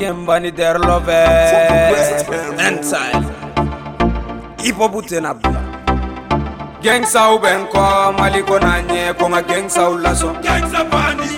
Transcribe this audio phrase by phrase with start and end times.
[0.00, 1.12] kembani der love
[2.66, 3.12] entai
[4.64, 5.60] ipo butena bula
[6.82, 7.84] gengsaw bɛ n kɔ
[8.18, 10.34] mali ko n'a ɲɛ ko n ka gengsaw lasɔn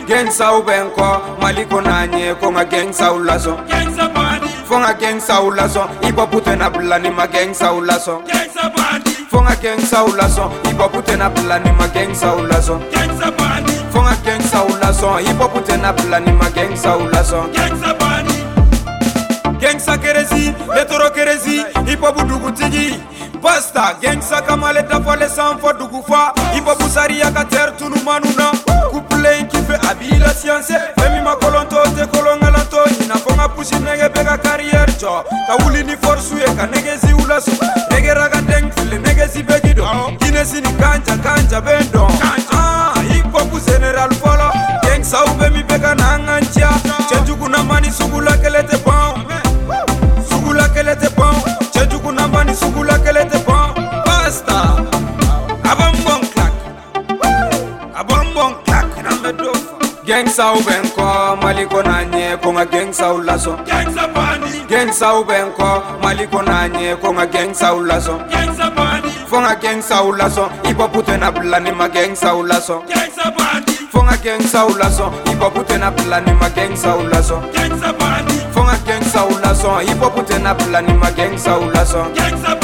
[0.07, 1.09] gengsaw bɛ n kɔ
[1.43, 3.59] mali ko n'a ɲɛ ko n ka gengsaw lasɔn
[4.69, 8.21] fo n ka gengsaw lasɔn ipopu tɛna bila ni ma gengsaw lasɔn
[9.31, 12.79] fo n ka gengsaw lasɔn ipopu tɛna bila ni ma gengsaw lasɔn
[13.93, 18.02] fo n ka gengsaw lasɔn ipopu tɛna bila ni ma gengsaw lasɔn.
[19.63, 22.99] gengsa kerezi letoro kerezi ipobu dugutigi
[23.43, 26.33] pasta gengsa kama le dafa le sanfɔ dugu fa.
[26.57, 28.51] Ipobu sariya ka tɛri tunumanu na
[28.91, 33.33] kupule in kife a b'i la siyanse fɛn min ma kolonto tɛ kolonkalanto ɲina fɔ
[33.33, 37.27] n ka pusi nɛgɛ bɛ ka kariyɛri jɔ ka wuli ni fɔrisu ye ka nɛgɛziw
[37.29, 37.53] lasu
[37.91, 39.85] nɛgɛra ka dɛng fili nɛgɛzi bɛ gido.
[40.19, 42.22] Ginɛsi ni kanja kanja bɛ n dɔn
[60.23, 64.63] Gangsaw benko maliko na nye ko nga gangsaw laso Gangsa bandi
[65.99, 69.43] maliko na nye ko nga gangsaw laso Gangsa bandi Fo
[70.71, 74.71] ipo pute na plani ma gangsaw laso Gangsa bandi Fo nga gangsaw
[75.27, 79.27] ipo pute na plani ma gangsaw laso Gangsa bandi Fo nga gangsaw
[79.83, 82.55] ipo pute na plani ma gangsaw laso Gangsa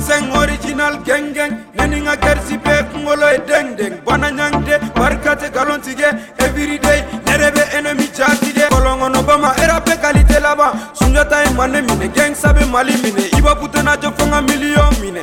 [0.00, 7.62] seng original gengeng neninga kersi be kungolo e dengdeng bana nyangde barkate galontige everyday nerebe
[7.76, 13.24] enemi jatide kolongono bama erape kalite laban sunjata e mane mine geng sabe mali mine.
[13.38, 15.22] Iba putena jo fonga miliyon mine.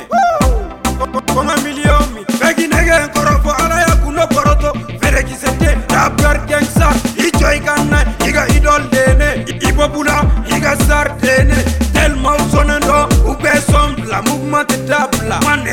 [1.34, 2.26] Fonga miliyon mine.
[2.40, 3.91] Begi nege en korofo alaya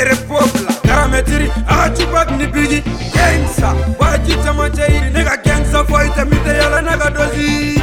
[0.09, 2.81] mere popla karametiri akachupak ni bigi
[3.13, 7.78] gengsa wajitamachairi nega gengsa foita miteyala naga dozi.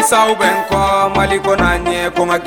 [0.00, 2.38] Gengsaw benko maliko na nye ko nga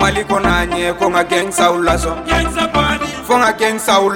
[0.00, 2.64] maliko na nye ko nga gengsaw laso Gengsa
[3.36, 4.08] ma gengsaw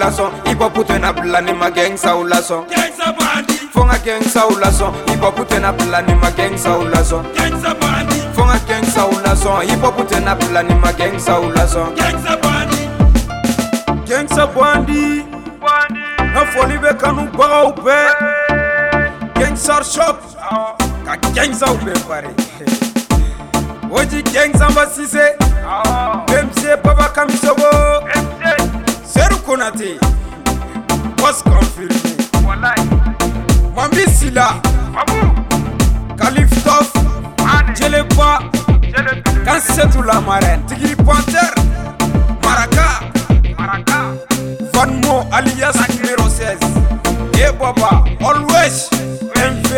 [2.25, 4.89] laso Gengsa bani Fo ma gengsaw laso
[7.37, 9.61] Gengsa bani Fo ma gengsaw laso
[14.09, 15.21] Gengsa bani
[16.33, 18.38] Na foli be kanubagaw bɛɛ
[19.39, 20.17] gangsar shop.
[21.05, 22.31] Ka gangsaw bɛɛ pare
[23.91, 25.37] oji gangsamba sise
[26.27, 27.71] bemse baba kamisogo
[29.05, 29.99] seru konate
[31.45, 32.75] confirmé
[33.77, 34.61] mambi sila.
[36.17, 36.93] Kaliftof
[37.77, 38.39] jelekwa.
[39.45, 41.53] Kan setu la marraine tigiri panter
[42.43, 42.87] maraka.
[44.73, 46.59] Van Mo alias numéro 16
[47.41, 48.05] Et Baba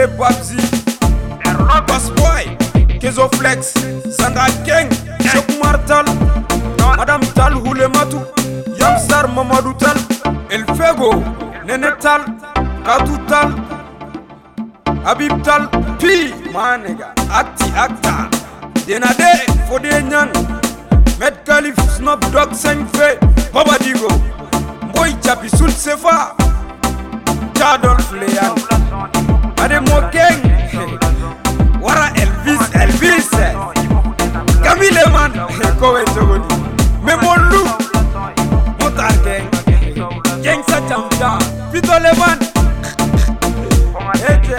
[0.01, 0.57] MV Babzi
[1.87, 2.57] Bass Boy
[2.99, 3.75] Kezo Flex.
[4.17, 4.89] Sandra Gang
[5.21, 6.05] Chok Martal.
[6.97, 8.25] Madame Tal Hulematu
[8.79, 9.97] Yamsar Mamadou Tal.
[10.51, 11.23] El Fego.
[11.67, 12.25] Nene Tal.
[12.85, 13.53] Katou Tal.
[15.05, 15.69] Habib Tal.
[15.99, 17.13] P Manega.
[17.29, 18.31] Akti Akta.
[18.87, 20.33] Denade Fode Nyang.
[21.19, 23.19] Med Khalif Snoop Dogg 5 Fe.
[23.53, 24.09] Baba Digo.
[24.95, 26.35] Boy Chapi Sul Sefa
[28.13, 28.70] Leyan
[29.71, 30.41] de mokeng.
[31.81, 33.31] Wara elvis elvis.
[34.63, 35.33] Kamileman
[35.81, 36.45] kowe sogoni
[37.05, 37.63] me monlu
[38.79, 39.47] motar keng
[40.45, 41.31] keng sa camta
[41.73, 42.39] pitoleman
[44.33, 44.57] ete